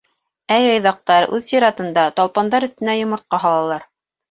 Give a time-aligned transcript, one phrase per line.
[0.53, 3.89] Ә Яйҙаҡтар, үҙ сиратында, талпандар өҫтөнә йомортҡа һалалар.